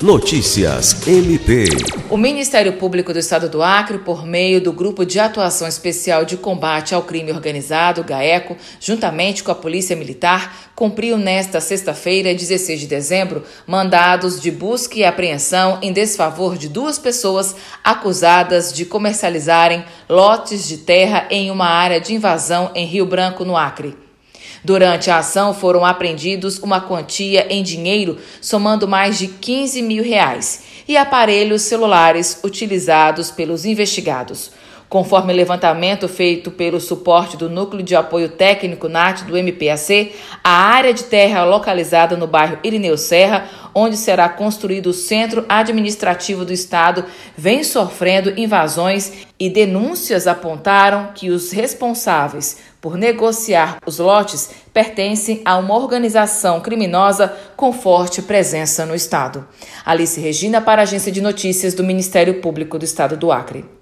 [0.00, 1.64] Notícias MP.
[2.08, 6.36] O Ministério Público do Estado do Acre, por meio do Grupo de Atuação Especial de
[6.36, 12.86] Combate ao Crime Organizado, GAECO, juntamente com a Polícia Militar, cumpriu nesta sexta-feira, 16 de
[12.86, 20.68] dezembro, mandados de busca e apreensão em desfavor de duas pessoas acusadas de comercializarem lotes
[20.68, 24.07] de terra em uma área de invasão em Rio Branco, no Acre.
[24.64, 30.64] Durante a ação foram apreendidos uma quantia em dinheiro somando mais de 15 mil reais
[30.86, 34.50] e aparelhos celulares utilizados pelos investigados.
[34.88, 40.94] Conforme levantamento feito pelo suporte do Núcleo de Apoio Técnico NAT do MPAC, a área
[40.94, 47.04] de terra localizada no bairro Irineu Serra, onde será construído o Centro Administrativo do Estado,
[47.36, 55.56] vem sofrendo invasões e denúncias apontaram que os responsáveis por negociar os lotes pertencem a
[55.56, 59.46] uma organização criminosa com forte presença no Estado.
[59.84, 63.77] Alice Regina, para a Agência de Notícias do Ministério Público do Estado do Acre.